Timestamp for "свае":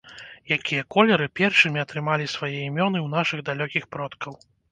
2.35-2.51